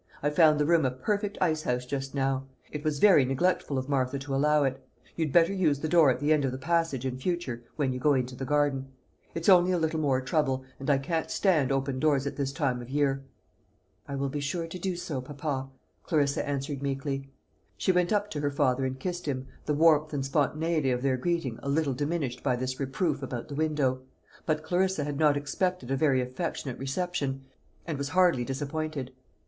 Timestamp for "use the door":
5.53-6.09